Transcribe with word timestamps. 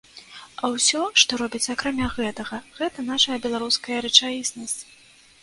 А 0.61 0.69
ўсё, 0.75 1.01
што 1.21 1.37
робіцца 1.41 1.67
акрамя 1.75 2.07
гэтага, 2.15 2.57
гэта 2.81 3.07
наша 3.11 3.39
беларуская 3.45 4.01
рэчаіснасць. 4.09 4.77